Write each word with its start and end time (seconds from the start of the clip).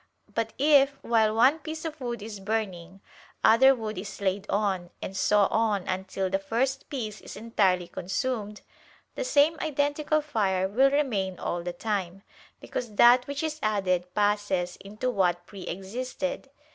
But 0.33 0.53
if, 0.57 0.97
while 1.03 1.35
one 1.35 1.59
piece 1.59 1.85
of 1.85 2.01
wood 2.01 2.23
is 2.23 2.39
burning, 2.39 3.01
other 3.43 3.75
wood 3.75 3.99
is 3.99 4.19
laid 4.19 4.49
on, 4.49 4.89
and 4.99 5.15
so 5.15 5.41
on 5.51 5.87
until 5.87 6.27
the 6.27 6.39
first 6.39 6.89
piece 6.89 7.21
is 7.21 7.35
entirely 7.35 7.87
consumed, 7.87 8.61
the 9.13 9.23
same 9.23 9.57
identical 9.59 10.21
fire 10.21 10.67
will 10.67 10.89
remain 10.89 11.37
all 11.37 11.61
the 11.61 11.71
time: 11.71 12.23
because 12.59 12.95
that 12.95 13.27
which 13.27 13.43
is 13.43 13.59
added 13.61 14.11
passes 14.15 14.75
into 14.77 15.11
what 15.11 15.45
pre 15.45 15.67
existed. 15.67 16.49